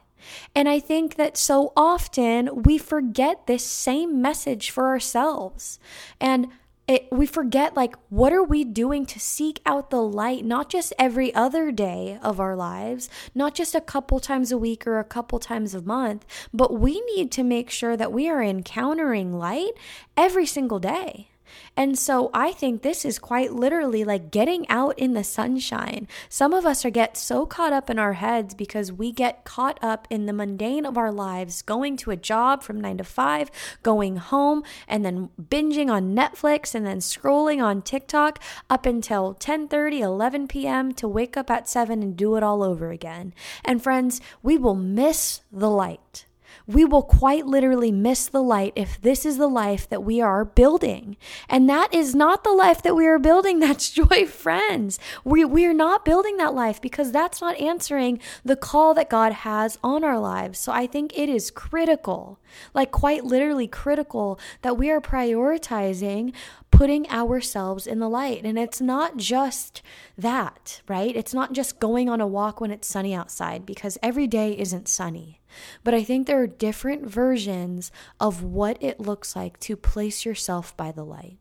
And 0.55 0.69
I 0.69 0.79
think 0.79 1.15
that 1.15 1.35
so 1.37 1.73
often 1.75 2.63
we 2.63 2.77
forget 2.77 3.45
this 3.45 3.65
same 3.65 4.21
message 4.21 4.69
for 4.69 4.87
ourselves. 4.87 5.79
And 6.19 6.47
it, 6.87 7.07
we 7.11 7.25
forget 7.25 7.75
like 7.75 7.95
what 8.09 8.33
are 8.33 8.43
we 8.43 8.63
doing 8.63 9.05
to 9.05 9.19
seek 9.19 9.61
out 9.65 9.89
the 9.89 10.01
light 10.01 10.43
not 10.43 10.69
just 10.69 10.91
every 10.99 11.33
other 11.33 11.71
day 11.71 12.19
of 12.21 12.39
our 12.39 12.55
lives 12.55 13.09
not 13.33 13.55
just 13.55 13.73
a 13.73 13.81
couple 13.81 14.19
times 14.19 14.51
a 14.51 14.57
week 14.57 14.85
or 14.85 14.99
a 14.99 15.03
couple 15.03 15.39
times 15.39 15.73
a 15.73 15.81
month 15.81 16.25
but 16.53 16.77
we 16.77 17.01
need 17.15 17.31
to 17.31 17.43
make 17.43 17.69
sure 17.69 17.95
that 17.95 18.11
we 18.11 18.29
are 18.29 18.43
encountering 18.43 19.37
light 19.37 19.71
every 20.17 20.45
single 20.45 20.79
day 20.79 21.29
And 21.75 21.97
so 21.97 22.29
I 22.33 22.51
think 22.51 22.81
this 22.81 23.05
is 23.05 23.19
quite 23.19 23.53
literally 23.53 24.03
like 24.03 24.31
getting 24.31 24.67
out 24.69 24.97
in 24.97 25.13
the 25.13 25.23
sunshine. 25.23 26.07
Some 26.29 26.53
of 26.53 26.65
us 26.65 26.85
are 26.85 26.89
get 26.89 27.17
so 27.17 27.45
caught 27.45 27.73
up 27.73 27.89
in 27.89 27.99
our 27.99 28.13
heads 28.13 28.53
because 28.53 28.91
we 28.91 29.11
get 29.11 29.43
caught 29.43 29.79
up 29.81 30.07
in 30.09 30.25
the 30.25 30.33
mundane 30.33 30.85
of 30.85 30.97
our 30.97 31.11
lives, 31.11 31.61
going 31.61 31.97
to 31.97 32.11
a 32.11 32.15
job 32.15 32.63
from 32.63 32.79
9 32.79 32.97
to 32.97 33.03
5, 33.03 33.51
going 33.81 34.17
home 34.17 34.63
and 34.87 35.03
then 35.03 35.29
binging 35.41 35.89
on 35.89 36.15
Netflix 36.15 36.75
and 36.75 36.85
then 36.85 36.99
scrolling 36.99 37.63
on 37.63 37.81
TikTok 37.81 38.39
up 38.69 38.85
until 38.85 39.35
10:30, 39.35 39.99
11 39.99 40.47
p.m. 40.47 40.91
to 40.93 41.07
wake 41.07 41.37
up 41.37 41.49
at 41.49 41.67
7 41.67 42.01
and 42.03 42.15
do 42.15 42.35
it 42.35 42.43
all 42.43 42.63
over 42.63 42.91
again. 42.91 43.33
And 43.65 43.81
friends, 43.81 44.21
we 44.41 44.57
will 44.57 44.75
miss 44.75 45.41
the 45.51 45.69
light 45.69 46.25
we 46.65 46.85
will 46.85 47.03
quite 47.03 47.45
literally 47.45 47.91
miss 47.91 48.27
the 48.27 48.41
light 48.41 48.73
if 48.75 48.99
this 49.01 49.25
is 49.25 49.37
the 49.37 49.47
life 49.47 49.87
that 49.89 50.03
we 50.03 50.21
are 50.21 50.45
building. 50.45 51.17
And 51.49 51.69
that 51.69 51.93
is 51.93 52.15
not 52.15 52.43
the 52.43 52.53
life 52.53 52.81
that 52.83 52.95
we 52.95 53.07
are 53.07 53.19
building. 53.19 53.59
That's 53.63 53.89
joy, 53.89 54.25
friends. 54.25 54.99
We, 55.23 55.45
we 55.45 55.65
are 55.65 55.73
not 55.73 56.05
building 56.05 56.37
that 56.37 56.53
life 56.53 56.81
because 56.81 57.11
that's 57.11 57.41
not 57.41 57.59
answering 57.59 58.19
the 58.43 58.55
call 58.55 58.93
that 58.93 59.09
God 59.09 59.31
has 59.31 59.77
on 59.83 60.03
our 60.03 60.19
lives. 60.19 60.59
So 60.59 60.71
I 60.71 60.87
think 60.87 61.17
it 61.17 61.29
is 61.29 61.51
critical, 61.51 62.39
like 62.73 62.91
quite 62.91 63.23
literally 63.23 63.67
critical, 63.67 64.39
that 64.61 64.77
we 64.77 64.89
are 64.89 65.01
prioritizing 65.01 66.33
putting 66.71 67.07
ourselves 67.09 67.85
in 67.85 67.99
the 67.99 68.09
light. 68.09 68.43
And 68.43 68.57
it's 68.57 68.81
not 68.81 69.15
just 69.15 69.83
that, 70.17 70.81
right? 70.87 71.15
It's 71.15 71.33
not 71.33 71.53
just 71.53 71.79
going 71.79 72.09
on 72.09 72.19
a 72.19 72.27
walk 72.27 72.59
when 72.59 72.71
it's 72.71 72.87
sunny 72.87 73.13
outside 73.13 73.63
because 73.65 73.97
every 74.01 74.25
day 74.25 74.57
isn't 74.57 74.87
sunny. 74.87 75.39
But 75.83 75.93
I 75.93 76.03
think 76.03 76.27
there 76.27 76.41
are 76.41 76.47
different 76.47 77.05
versions 77.05 77.91
of 78.19 78.43
what 78.43 78.81
it 78.81 78.99
looks 78.99 79.35
like 79.35 79.59
to 79.61 79.75
place 79.75 80.25
yourself 80.25 80.75
by 80.75 80.91
the 80.91 81.05
light. 81.05 81.37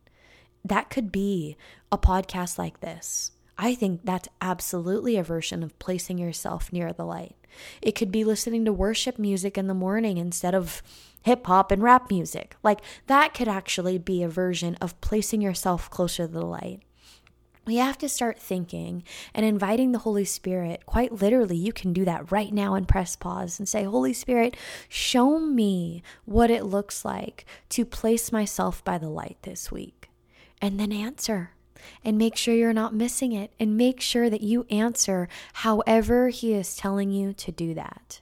That 0.64 0.90
could 0.90 1.10
be 1.10 1.56
a 1.90 1.98
podcast 1.98 2.58
like 2.58 2.80
this. 2.80 3.32
I 3.58 3.74
think 3.74 4.00
that's 4.04 4.28
absolutely 4.40 5.16
a 5.16 5.22
version 5.22 5.62
of 5.62 5.78
placing 5.78 6.18
yourself 6.18 6.72
near 6.72 6.92
the 6.92 7.04
light. 7.04 7.36
It 7.80 7.92
could 7.92 8.10
be 8.10 8.24
listening 8.24 8.64
to 8.64 8.72
worship 8.72 9.18
music 9.18 9.58
in 9.58 9.66
the 9.66 9.74
morning 9.74 10.16
instead 10.16 10.54
of 10.54 10.82
hip 11.22 11.46
hop 11.46 11.70
and 11.70 11.82
rap 11.82 12.10
music. 12.10 12.56
Like 12.62 12.80
that 13.06 13.34
could 13.34 13.48
actually 13.48 13.98
be 13.98 14.22
a 14.22 14.28
version 14.28 14.76
of 14.80 15.00
placing 15.00 15.42
yourself 15.42 15.90
closer 15.90 16.26
to 16.26 16.32
the 16.32 16.46
light 16.46 16.80
we 17.64 17.76
have 17.76 17.96
to 17.98 18.08
start 18.08 18.38
thinking 18.38 19.04
and 19.34 19.46
inviting 19.46 19.92
the 19.92 20.00
Holy 20.00 20.24
Spirit. 20.24 20.84
Quite 20.86 21.12
literally, 21.12 21.56
you 21.56 21.72
can 21.72 21.92
do 21.92 22.04
that 22.04 22.32
right 22.32 22.52
now 22.52 22.74
and 22.74 22.88
press 22.88 23.14
pause 23.14 23.58
and 23.58 23.68
say, 23.68 23.84
Holy 23.84 24.12
Spirit, 24.12 24.56
show 24.88 25.38
me 25.38 26.02
what 26.24 26.50
it 26.50 26.64
looks 26.64 27.04
like 27.04 27.44
to 27.70 27.84
place 27.84 28.32
myself 28.32 28.84
by 28.84 28.98
the 28.98 29.08
light 29.08 29.38
this 29.42 29.70
week. 29.70 30.10
And 30.60 30.78
then 30.78 30.92
answer 30.92 31.50
and 32.04 32.18
make 32.18 32.36
sure 32.36 32.54
you're 32.54 32.72
not 32.72 32.94
missing 32.94 33.32
it 33.32 33.52
and 33.58 33.76
make 33.76 34.00
sure 34.00 34.28
that 34.30 34.42
you 34.42 34.66
answer 34.70 35.28
however 35.54 36.28
He 36.28 36.54
is 36.54 36.76
telling 36.76 37.10
you 37.10 37.32
to 37.34 37.52
do 37.52 37.74
that. 37.74 38.20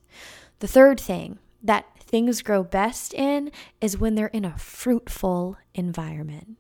The 0.61 0.69
third 0.69 1.01
thing 1.01 1.39
that 1.63 1.87
things 1.99 2.43
grow 2.43 2.63
best 2.63 3.15
in 3.15 3.51
is 3.81 3.99
when 3.99 4.15
they're 4.15 4.27
in 4.29 4.45
a 4.45 4.59
fruitful 4.59 5.57
environment. 5.75 6.57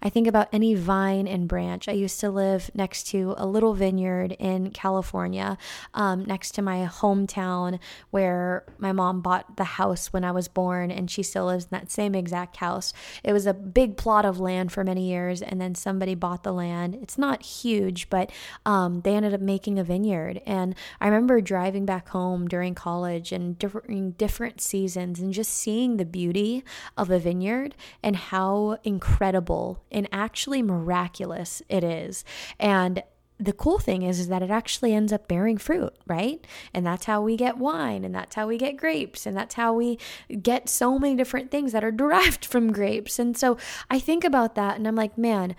I 0.00 0.08
think 0.08 0.26
about 0.26 0.48
any 0.52 0.74
vine 0.74 1.26
and 1.26 1.48
branch. 1.48 1.88
I 1.88 1.92
used 1.92 2.20
to 2.20 2.30
live 2.30 2.70
next 2.74 3.06
to 3.08 3.34
a 3.36 3.46
little 3.46 3.74
vineyard 3.74 4.32
in 4.38 4.70
California, 4.70 5.58
um, 5.94 6.24
next 6.24 6.52
to 6.52 6.62
my 6.62 6.86
hometown 6.86 7.78
where 8.10 8.64
my 8.78 8.92
mom 8.92 9.20
bought 9.20 9.56
the 9.56 9.64
house 9.64 10.12
when 10.12 10.24
I 10.24 10.32
was 10.32 10.48
born, 10.48 10.90
and 10.90 11.10
she 11.10 11.22
still 11.22 11.46
lives 11.46 11.64
in 11.64 11.70
that 11.72 11.90
same 11.90 12.14
exact 12.14 12.56
house. 12.56 12.92
It 13.22 13.32
was 13.32 13.46
a 13.46 13.54
big 13.54 13.96
plot 13.96 14.24
of 14.24 14.40
land 14.40 14.72
for 14.72 14.84
many 14.84 15.08
years, 15.08 15.42
and 15.42 15.60
then 15.60 15.74
somebody 15.74 16.14
bought 16.14 16.42
the 16.42 16.52
land. 16.52 16.98
It's 17.02 17.18
not 17.18 17.42
huge, 17.42 18.10
but 18.10 18.30
um, 18.66 19.00
they 19.02 19.14
ended 19.14 19.34
up 19.34 19.40
making 19.40 19.78
a 19.78 19.84
vineyard. 19.84 20.40
And 20.46 20.74
I 21.00 21.06
remember 21.06 21.40
driving 21.40 21.86
back 21.86 22.08
home 22.08 22.48
during 22.48 22.74
college 22.74 23.32
and 23.32 23.58
different, 23.58 24.18
different 24.18 24.60
seasons 24.60 25.20
and 25.20 25.32
just 25.32 25.52
seeing 25.52 25.96
the 25.96 26.04
beauty 26.04 26.64
of 26.96 27.10
a 27.10 27.18
vineyard 27.18 27.74
and 28.02 28.16
how 28.16 28.78
incredible 28.84 29.61
and 29.90 30.08
actually 30.12 30.62
miraculous 30.62 31.62
it 31.68 31.84
is. 31.84 32.24
And 32.58 33.02
the 33.38 33.52
cool 33.52 33.78
thing 33.78 34.02
is, 34.02 34.20
is 34.20 34.28
that 34.28 34.42
it 34.42 34.50
actually 34.50 34.94
ends 34.94 35.12
up 35.12 35.26
bearing 35.26 35.58
fruit, 35.58 35.92
right? 36.06 36.46
And 36.72 36.86
that's 36.86 37.06
how 37.06 37.22
we 37.22 37.36
get 37.36 37.58
wine, 37.58 38.04
and 38.04 38.14
that's 38.14 38.36
how 38.36 38.46
we 38.46 38.56
get 38.56 38.76
grapes, 38.76 39.26
and 39.26 39.36
that's 39.36 39.54
how 39.56 39.72
we 39.72 39.98
get 40.40 40.68
so 40.68 40.96
many 40.98 41.16
different 41.16 41.50
things 41.50 41.72
that 41.72 41.82
are 41.82 41.90
derived 42.02 42.44
from 42.44 42.72
grapes. 42.72 43.18
And 43.18 43.36
so 43.36 43.56
I 43.90 43.98
think 43.98 44.22
about 44.22 44.54
that 44.54 44.76
and 44.76 44.86
I'm 44.86 44.96
like, 44.96 45.18
man, 45.18 45.56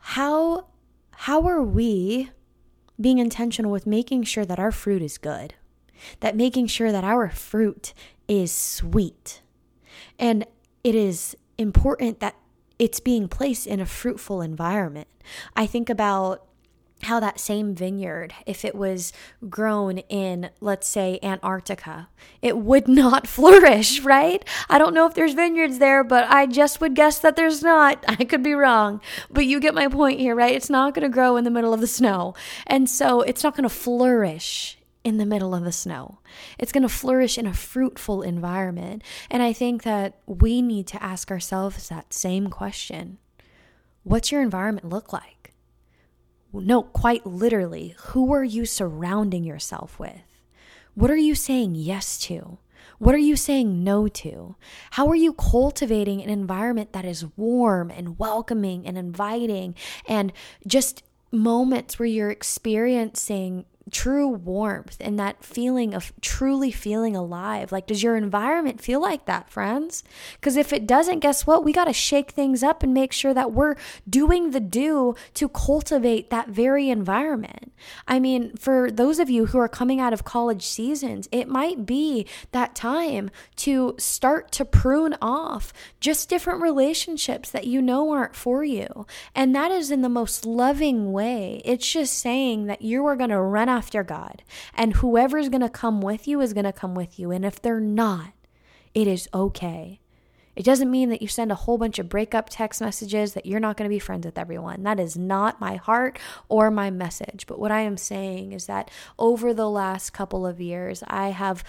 how 0.00 0.66
how 1.18 1.46
are 1.46 1.62
we 1.62 2.30
being 3.00 3.18
intentional 3.18 3.72
with 3.72 3.86
making 3.86 4.22
sure 4.22 4.44
that 4.44 4.58
our 4.58 4.72
fruit 4.72 5.02
is 5.02 5.18
good? 5.18 5.54
That 6.20 6.36
making 6.36 6.66
sure 6.68 6.92
that 6.92 7.04
our 7.04 7.30
fruit 7.30 7.94
is 8.28 8.52
sweet. 8.52 9.40
And 10.18 10.46
it 10.84 10.94
is 10.94 11.36
important 11.58 12.20
that 12.20 12.36
it's 12.78 13.00
being 13.00 13.28
placed 13.28 13.66
in 13.66 13.80
a 13.80 13.86
fruitful 13.86 14.40
environment. 14.40 15.08
I 15.54 15.66
think 15.66 15.90
about 15.90 16.46
how 17.02 17.20
that 17.20 17.38
same 17.38 17.74
vineyard, 17.74 18.32
if 18.46 18.64
it 18.64 18.74
was 18.74 19.12
grown 19.48 19.98
in, 19.98 20.50
let's 20.60 20.88
say, 20.88 21.18
Antarctica, 21.22 22.08
it 22.40 22.56
would 22.56 22.88
not 22.88 23.26
flourish, 23.36 24.00
right? 24.00 24.44
I 24.68 24.78
don't 24.78 24.94
know 24.94 25.06
if 25.06 25.14
there's 25.14 25.34
vineyards 25.34 25.78
there, 25.78 26.02
but 26.02 26.24
I 26.24 26.46
just 26.46 26.80
would 26.80 26.94
guess 26.94 27.18
that 27.18 27.36
there's 27.36 27.62
not. 27.62 28.04
I 28.08 28.24
could 28.24 28.42
be 28.42 28.54
wrong. 28.54 29.00
But 29.30 29.46
you 29.46 29.60
get 29.60 29.74
my 29.74 29.88
point 29.88 30.20
here, 30.20 30.34
right? 30.34 30.54
It's 30.54 30.70
not 30.70 30.94
going 30.94 31.08
to 31.08 31.12
grow 31.12 31.36
in 31.36 31.44
the 31.44 31.50
middle 31.50 31.74
of 31.74 31.80
the 31.80 31.86
snow. 31.86 32.34
And 32.66 32.88
so 32.88 33.20
it's 33.20 33.44
not 33.44 33.54
going 33.54 33.68
to 33.68 33.74
flourish 33.74 34.78
in 35.06 35.18
the 35.18 35.24
middle 35.24 35.54
of 35.54 35.62
the 35.62 35.70
snow. 35.70 36.18
It's 36.58 36.72
going 36.72 36.82
to 36.82 36.88
flourish 36.88 37.38
in 37.38 37.46
a 37.46 37.54
fruitful 37.54 38.22
environment. 38.22 39.04
And 39.30 39.40
I 39.40 39.52
think 39.52 39.84
that 39.84 40.18
we 40.26 40.60
need 40.60 40.88
to 40.88 41.00
ask 41.00 41.30
ourselves 41.30 41.88
that 41.88 42.12
same 42.12 42.50
question 42.50 43.18
What's 44.02 44.32
your 44.32 44.42
environment 44.42 44.88
look 44.88 45.12
like? 45.12 45.54
No, 46.52 46.82
quite 46.82 47.24
literally, 47.24 47.94
who 48.08 48.32
are 48.32 48.42
you 48.42 48.66
surrounding 48.66 49.44
yourself 49.44 49.96
with? 50.00 50.42
What 50.94 51.10
are 51.12 51.16
you 51.16 51.36
saying 51.36 51.76
yes 51.76 52.18
to? 52.20 52.58
What 52.98 53.14
are 53.14 53.18
you 53.18 53.36
saying 53.36 53.84
no 53.84 54.08
to? 54.08 54.56
How 54.92 55.06
are 55.06 55.14
you 55.14 55.34
cultivating 55.34 56.20
an 56.20 56.30
environment 56.30 56.92
that 56.94 57.04
is 57.04 57.26
warm 57.36 57.90
and 57.90 58.18
welcoming 58.18 58.86
and 58.86 58.98
inviting 58.98 59.76
and 60.08 60.32
just 60.66 61.04
moments 61.30 61.98
where 61.98 62.06
you're 62.06 62.30
experiencing 62.30 63.66
true 63.90 64.28
warmth 64.28 64.96
and 65.00 65.18
that 65.18 65.44
feeling 65.44 65.94
of 65.94 66.12
truly 66.20 66.70
feeling 66.70 67.14
alive. 67.14 67.70
Like, 67.70 67.86
does 67.86 68.02
your 68.02 68.16
environment 68.16 68.80
feel 68.80 69.00
like 69.00 69.26
that, 69.26 69.48
friends? 69.48 70.02
Because 70.34 70.56
if 70.56 70.72
it 70.72 70.86
doesn't, 70.86 71.20
guess 71.20 71.46
what? 71.46 71.64
We 71.64 71.72
got 71.72 71.84
to 71.84 71.92
shake 71.92 72.32
things 72.32 72.62
up 72.62 72.82
and 72.82 72.92
make 72.92 73.12
sure 73.12 73.32
that 73.34 73.52
we're 73.52 73.76
doing 74.08 74.50
the 74.50 74.60
do 74.60 75.14
to 75.34 75.48
cultivate 75.48 76.30
that 76.30 76.48
very 76.48 76.90
environment. 76.90 77.72
I 78.08 78.18
mean, 78.18 78.56
for 78.56 78.90
those 78.90 79.18
of 79.18 79.30
you 79.30 79.46
who 79.46 79.58
are 79.58 79.68
coming 79.68 80.00
out 80.00 80.12
of 80.12 80.24
college 80.24 80.66
seasons, 80.66 81.28
it 81.30 81.48
might 81.48 81.86
be 81.86 82.26
that 82.52 82.74
time 82.74 83.30
to 83.56 83.94
start 83.98 84.50
to 84.52 84.64
prune 84.64 85.16
off 85.22 85.72
just 86.00 86.28
different 86.28 86.60
relationships 86.60 87.50
that 87.50 87.66
you 87.66 87.80
know 87.80 88.10
aren't 88.10 88.34
for 88.34 88.64
you. 88.64 89.06
And 89.34 89.54
that 89.54 89.70
is 89.70 89.90
in 89.90 90.02
the 90.02 90.08
most 90.08 90.44
loving 90.44 91.12
way. 91.12 91.62
It's 91.64 91.90
just 91.90 92.18
saying 92.18 92.66
that 92.66 92.82
you 92.82 93.06
are 93.06 93.16
going 93.16 93.30
to 93.30 93.40
run 93.40 93.68
after 93.76 94.02
God. 94.02 94.42
And 94.74 94.94
whoever's 94.94 95.48
going 95.48 95.60
to 95.60 95.68
come 95.68 96.00
with 96.00 96.26
you 96.26 96.40
is 96.40 96.54
going 96.54 96.64
to 96.64 96.72
come 96.72 96.94
with 96.94 97.18
you. 97.18 97.30
And 97.30 97.44
if 97.44 97.60
they're 97.60 97.80
not, 97.80 98.32
it 98.94 99.06
is 99.06 99.28
okay. 99.34 100.00
It 100.56 100.64
doesn't 100.64 100.90
mean 100.90 101.10
that 101.10 101.20
you 101.20 101.28
send 101.28 101.52
a 101.52 101.54
whole 101.54 101.76
bunch 101.76 101.98
of 101.98 102.08
breakup 102.08 102.48
text 102.48 102.80
messages 102.80 103.34
that 103.34 103.44
you're 103.44 103.60
not 103.60 103.76
going 103.76 103.88
to 103.88 103.94
be 103.94 103.98
friends 103.98 104.24
with 104.24 104.38
everyone. 104.38 104.82
That 104.84 104.98
is 104.98 105.14
not 105.14 105.60
my 105.60 105.76
heart 105.76 106.18
or 106.48 106.70
my 106.70 106.90
message. 106.90 107.46
But 107.46 107.58
what 107.58 107.70
I 107.70 107.82
am 107.82 107.98
saying 107.98 108.52
is 108.52 108.64
that 108.64 108.90
over 109.18 109.52
the 109.52 109.68
last 109.68 110.14
couple 110.14 110.46
of 110.46 110.58
years, 110.58 111.04
I 111.06 111.28
have 111.28 111.62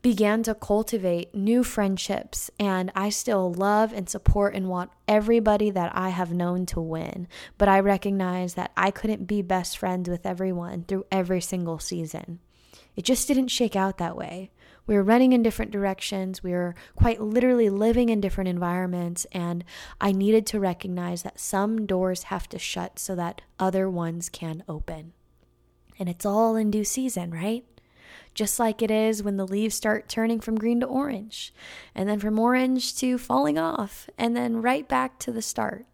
began 0.00 0.42
to 0.44 0.54
cultivate 0.54 1.34
new 1.34 1.62
friendships 1.62 2.50
and 2.58 2.90
I 2.94 3.10
still 3.10 3.52
love 3.52 3.92
and 3.92 4.08
support 4.08 4.54
and 4.54 4.70
want 4.70 4.90
everybody 5.06 5.70
that 5.70 5.94
I 5.94 6.08
have 6.08 6.32
known 6.32 6.64
to 6.66 6.80
win. 6.80 7.28
But 7.58 7.68
I 7.68 7.80
recognize 7.80 8.54
that 8.54 8.72
I 8.74 8.90
couldn't 8.90 9.26
be 9.26 9.42
best 9.42 9.76
friends 9.76 10.08
with 10.08 10.24
everyone 10.24 10.84
through 10.84 11.04
every 11.12 11.42
single 11.42 11.78
season. 11.78 12.38
It 12.96 13.04
just 13.04 13.28
didn't 13.28 13.48
shake 13.48 13.76
out 13.76 13.98
that 13.98 14.16
way. 14.16 14.50
We 14.86 14.94
were 14.94 15.02
running 15.02 15.32
in 15.32 15.42
different 15.42 15.70
directions. 15.70 16.42
We 16.42 16.52
were 16.52 16.74
quite 16.96 17.20
literally 17.20 17.70
living 17.70 18.08
in 18.08 18.20
different 18.20 18.48
environments. 18.48 19.24
And 19.32 19.64
I 20.00 20.12
needed 20.12 20.46
to 20.46 20.60
recognize 20.60 21.22
that 21.22 21.40
some 21.40 21.86
doors 21.86 22.24
have 22.24 22.48
to 22.48 22.58
shut 22.58 22.98
so 22.98 23.14
that 23.16 23.42
other 23.58 23.88
ones 23.88 24.28
can 24.28 24.64
open. 24.68 25.12
And 25.98 26.08
it's 26.08 26.26
all 26.26 26.56
in 26.56 26.70
due 26.70 26.84
season, 26.84 27.30
right? 27.30 27.64
Just 28.34 28.58
like 28.58 28.80
it 28.80 28.90
is 28.90 29.22
when 29.22 29.36
the 29.36 29.46
leaves 29.46 29.74
start 29.74 30.08
turning 30.08 30.40
from 30.40 30.56
green 30.56 30.80
to 30.80 30.86
orange, 30.86 31.52
and 31.94 32.08
then 32.08 32.20
from 32.20 32.38
orange 32.38 32.96
to 32.98 33.18
falling 33.18 33.58
off, 33.58 34.08
and 34.16 34.36
then 34.36 34.62
right 34.62 34.88
back 34.88 35.18
to 35.20 35.32
the 35.32 35.42
start. 35.42 35.89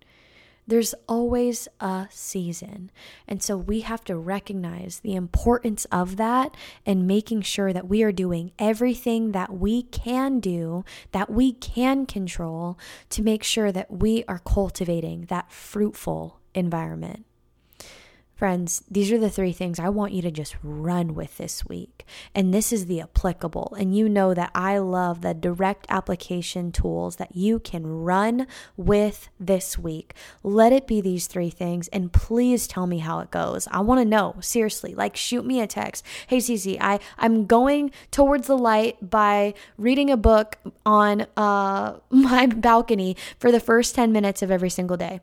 There's 0.67 0.95
always 1.09 1.69
a 1.81 2.09
season. 2.11 2.91
And 3.29 3.43
so 3.43 3.57
we 3.57 3.81
have 3.83 4.03
to 4.05 4.17
recognize 4.17 5.01
the 5.01 5.15
importance 5.15 5.85
of 5.93 6.17
that 6.17 6.57
and 6.85 7.07
making 7.07 7.43
sure 7.43 7.73
that 7.73 7.87
we 7.89 8.03
are 8.03 8.13
doing 8.13 8.53
everything 8.59 9.33
that 9.33 9.55
we 9.55 9.83
can 9.83 10.41
do, 10.41 10.85
that 11.13 11.31
we 11.31 11.53
can 11.53 12.07
control 12.07 12.79
to 13.11 13.23
make 13.23 13.45
sure 13.45 13.71
that 13.71 13.91
we 13.91 14.25
are 14.27 14.41
cultivating 14.41 15.27
that 15.27 15.53
fruitful 15.53 16.41
environment. 16.55 17.26
Friends, 18.37 18.83
these 18.91 19.11
are 19.13 19.19
the 19.19 19.31
three 19.31 19.55
things 19.55 19.79
I 19.79 19.89
want 19.89 20.13
you 20.13 20.21
to 20.21 20.31
just 20.31 20.57
run 20.63 21.15
with 21.15 21.39
this 21.39 21.65
week. 21.65 22.05
And 22.35 22.53
this 22.53 22.71
is 22.71 22.85
the 22.85 23.01
applicable. 23.01 23.75
And 23.81 23.97
you 23.97 24.11
know 24.11 24.35
that 24.35 24.51
I 24.55 24.77
love 24.77 25.23
the 25.23 25.33
direct 25.33 25.87
application 25.89 26.71
tools 26.71 27.17
that 27.17 27.35
you 27.35 27.59
can 27.59 27.87
run 27.87 28.47
with 28.77 29.31
this 29.41 29.79
week. 29.79 30.13
Let 30.43 30.71
it 30.71 30.87
be 30.87 31.01
these 31.01 31.29
three 31.29 31.49
things. 31.49 31.89
And 31.89 32.13
please 32.13 32.67
tell 32.67 32.87
me 32.87 32.99
how 32.99 33.21
it 33.21 33.31
goes. 33.31 33.69
I 33.71 33.81
want 33.81 34.03
to 34.03 34.05
know, 34.05 34.35
seriously. 34.41 34.95
Like, 34.95 35.17
shoot 35.17 35.47
me 35.47 35.63
a 35.63 35.67
text. 35.67 36.05
Hey, 36.27 36.37
Cece, 36.37 36.77
I, 36.79 37.01
I'm 37.17 37.47
going 37.47 37.91
towards 38.11 38.49
the 38.49 38.59
light 38.59 39.09
by 39.09 39.55
reading 39.79 40.11
a 40.11 40.17
book 40.19 40.59
on 40.85 41.27
uh, 41.39 42.01
my 42.11 42.45
balcony 42.45 43.17
for 43.39 43.51
the 43.51 43.61
first 43.61 43.95
10 43.95 44.13
minutes 44.13 44.43
of 44.43 44.51
every 44.51 44.69
single 44.69 44.99
day. 44.99 45.21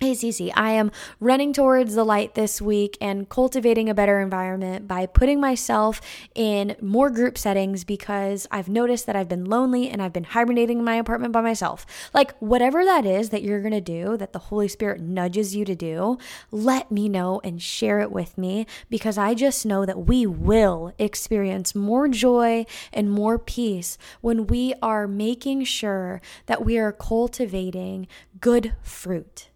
Hey 0.00 0.12
Cece, 0.12 0.52
I 0.54 0.70
am 0.74 0.92
running 1.18 1.52
towards 1.52 1.96
the 1.96 2.04
light 2.04 2.36
this 2.36 2.62
week 2.62 2.96
and 3.00 3.28
cultivating 3.28 3.88
a 3.88 3.94
better 3.94 4.20
environment 4.20 4.86
by 4.86 5.06
putting 5.06 5.40
myself 5.40 6.00
in 6.36 6.76
more 6.80 7.10
group 7.10 7.36
settings 7.36 7.82
because 7.82 8.46
I've 8.52 8.68
noticed 8.68 9.06
that 9.06 9.16
I've 9.16 9.28
been 9.28 9.46
lonely 9.46 9.90
and 9.90 10.00
I've 10.00 10.12
been 10.12 10.22
hibernating 10.22 10.78
in 10.78 10.84
my 10.84 10.94
apartment 10.94 11.32
by 11.32 11.40
myself. 11.40 11.84
Like, 12.14 12.38
whatever 12.38 12.84
that 12.84 13.04
is 13.04 13.30
that 13.30 13.42
you're 13.42 13.60
gonna 13.60 13.80
do, 13.80 14.16
that 14.18 14.32
the 14.32 14.38
Holy 14.38 14.68
Spirit 14.68 15.00
nudges 15.00 15.56
you 15.56 15.64
to 15.64 15.74
do, 15.74 16.16
let 16.52 16.92
me 16.92 17.08
know 17.08 17.40
and 17.42 17.60
share 17.60 17.98
it 17.98 18.12
with 18.12 18.38
me 18.38 18.68
because 18.88 19.18
I 19.18 19.34
just 19.34 19.66
know 19.66 19.84
that 19.84 20.06
we 20.06 20.26
will 20.26 20.92
experience 21.00 21.74
more 21.74 22.06
joy 22.06 22.66
and 22.92 23.10
more 23.10 23.36
peace 23.36 23.98
when 24.20 24.46
we 24.46 24.74
are 24.80 25.08
making 25.08 25.64
sure 25.64 26.20
that 26.46 26.64
we 26.64 26.78
are 26.78 26.92
cultivating 26.92 28.06
good 28.40 28.76
fruit. 28.80 29.48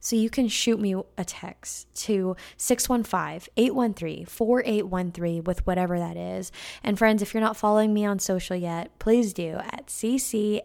So 0.00 0.16
you 0.16 0.30
can 0.30 0.48
shoot 0.48 0.80
me 0.80 0.94
a 1.18 1.24
text 1.24 1.94
to 2.06 2.34
615 2.56 3.52
813 3.56 4.24
4813 4.24 5.44
with 5.44 5.66
whatever 5.66 5.98
that 5.98 6.16
is. 6.16 6.50
And 6.82 6.98
friends, 6.98 7.20
if 7.20 7.34
you're 7.34 7.42
not 7.42 7.56
following 7.56 7.92
me 7.92 8.06
on 8.06 8.18
social 8.18 8.56
yet, 8.56 8.98
please 8.98 9.34
do 9.34 9.56
at 9.58 9.88
CCALBONERO 9.88 10.60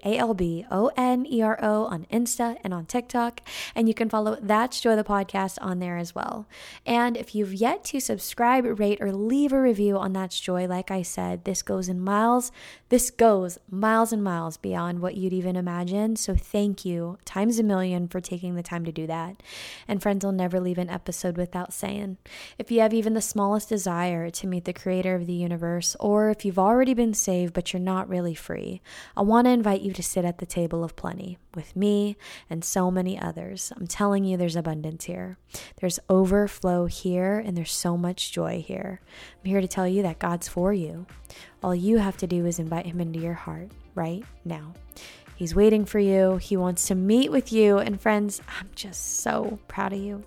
on 1.92 2.06
Insta 2.06 2.58
and 2.64 2.74
on 2.74 2.86
TikTok. 2.86 3.42
And 3.76 3.90
you 3.90 3.94
can 3.94 4.08
follow 4.10 4.38
That's 4.42 4.80
Joy 4.80 4.96
the 4.96 5.04
Podcast 5.04 5.58
on 5.62 5.80
there 5.80 5.98
as 5.98 6.16
well. 6.16 6.48
And 6.86 7.18
if 7.18 7.36
you've 7.36 7.54
yet 7.54 7.84
to 7.86 8.00
subscribe, 8.00 8.80
rate, 8.80 9.02
or 9.02 9.12
leave 9.12 9.52
a 9.52 9.62
review 9.62 9.98
on 9.98 10.14
That's 10.14 10.40
Joy, 10.40 10.66
like 10.68 10.92
I 10.92 11.02
said, 11.02 11.44
this 11.44 11.62
goes 11.62 11.90
in 11.90 12.00
miles. 12.00 12.54
This 12.88 13.12
goes 13.12 13.60
miles 13.70 14.14
and 14.14 14.24
miles 14.24 14.56
beyond 14.56 15.02
what 15.02 15.18
you'd 15.18 15.34
even 15.34 15.58
imagine. 15.58 16.16
So 16.16 16.36
thank 16.36 16.86
you 16.86 17.18
times 17.26 17.60
a 17.60 17.64
million 17.64 18.08
for 18.08 18.22
taking 18.22 18.56
the 18.56 18.64
time 18.64 18.86
to 18.86 18.92
do 18.94 19.06
that 19.08 19.25
that. 19.26 19.44
And 19.88 20.02
friends 20.02 20.24
will 20.24 20.32
never 20.32 20.60
leave 20.60 20.78
an 20.78 20.90
episode 20.90 21.38
without 21.38 21.74
saying, 21.74 22.18
if 22.58 22.72
you 22.72 22.82
have 22.82 22.94
even 22.94 23.14
the 23.14 23.22
smallest 23.22 23.70
desire 23.70 24.30
to 24.30 24.48
meet 24.48 24.66
the 24.66 24.74
creator 24.74 25.16
of 25.16 25.26
the 25.26 25.34
universe, 25.34 25.96
or 26.00 26.30
if 26.30 26.46
you've 26.46 26.60
already 26.60 26.94
been 26.94 27.14
saved 27.14 27.54
but 27.54 27.74
you're 27.74 27.80
not 27.80 28.10
really 28.10 28.36
free, 28.36 28.82
I 29.16 29.22
want 29.22 29.46
to 29.46 29.52
invite 29.52 29.82
you 29.82 29.94
to 29.94 30.04
sit 30.04 30.26
at 30.26 30.40
the 30.40 30.46
table 30.46 30.84
of 30.84 30.96
plenty 30.96 31.38
with 31.54 31.76
me 31.76 32.18
and 32.50 32.64
so 32.64 32.92
many 32.92 33.20
others. 33.20 33.72
I'm 33.76 33.88
telling 33.88 34.26
you, 34.26 34.38
there's 34.38 34.56
abundance 34.56 35.06
here. 35.06 35.38
There's 35.80 36.00
overflow 36.10 36.86
here, 36.86 37.40
and 37.40 37.58
there's 37.58 37.72
so 37.72 37.98
much 37.98 38.32
joy 38.32 38.64
here. 38.66 39.00
I'm 39.44 39.50
here 39.50 39.62
to 39.62 39.68
tell 39.68 39.88
you 39.88 40.02
that 40.04 40.20
God's 40.20 40.48
for 40.48 40.74
you. 40.74 41.06
All 41.64 41.74
you 41.74 41.98
have 41.98 42.18
to 42.18 42.28
do 42.28 42.46
is 42.46 42.60
invite 42.60 42.86
Him 42.86 43.00
into 43.00 43.20
your 43.20 43.34
heart 43.34 43.72
right 43.96 44.24
now. 44.44 44.74
He's 45.36 45.56
waiting 45.56 45.86
for 45.86 46.00
you. 46.00 46.38
He 46.38 46.56
wants 46.56 46.88
to 46.88 46.96
meet 46.96 47.32
with 47.32 47.52
you. 47.52 47.78
And 47.78 48.00
friends, 48.00 48.42
I'm 48.60 48.70
just 48.76 49.20
so 49.20 49.60
proud 49.68 49.94
of 49.94 50.00
you. 50.00 50.24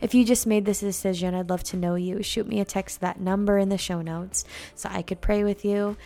If 0.00 0.14
you 0.14 0.24
just 0.24 0.46
made 0.46 0.64
this 0.64 0.80
decision, 0.80 1.34
I'd 1.34 1.50
love 1.50 1.64
to 1.64 1.76
know 1.76 1.94
you. 1.94 2.22
Shoot 2.22 2.48
me 2.48 2.60
a 2.60 2.64
text 2.64 3.00
that 3.00 3.20
number 3.20 3.58
in 3.58 3.68
the 3.68 3.78
show 3.78 4.00
notes 4.00 4.44
so 4.74 4.88
I 4.90 5.02
could 5.02 5.20
pray 5.20 5.44
with 5.44 5.64
you. 5.64 5.96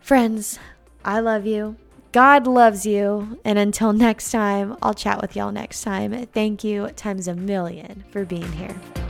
Friends, 0.00 0.58
I 1.04 1.20
love 1.20 1.46
you. 1.46 1.76
God 2.12 2.46
loves 2.46 2.86
you. 2.86 3.40
And 3.44 3.58
until 3.58 3.92
next 3.92 4.30
time, 4.30 4.76
I'll 4.82 4.94
chat 4.94 5.20
with 5.20 5.34
y'all 5.34 5.52
next 5.52 5.82
time. 5.82 6.26
Thank 6.26 6.62
you 6.62 6.88
times 6.90 7.26
a 7.26 7.34
million 7.34 8.04
for 8.10 8.24
being 8.24 8.52
here. 8.52 9.03